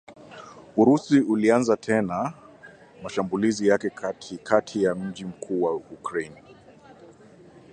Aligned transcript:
Urusi 0.77 1.17
ilianza 1.17 1.77
tena 1.77 2.33
mashambulizi 3.03 3.67
yake 3.67 3.89
kati 3.89 4.37
kati 4.37 4.83
ya 4.83 4.95
mji 4.95 5.25
mkuu 5.25 5.61
wa 5.63 5.75
Ukraine 5.75 6.43